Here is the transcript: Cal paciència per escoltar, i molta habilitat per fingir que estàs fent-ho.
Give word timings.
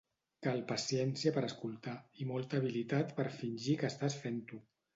Cal 0.45 0.61
paciència 0.71 1.33
per 1.35 1.43
escoltar, 1.49 1.93
i 2.23 2.27
molta 2.31 2.59
habilitat 2.63 3.15
per 3.21 3.29
fingir 3.39 3.79
que 3.83 3.95
estàs 3.95 4.21
fent-ho. 4.27 4.63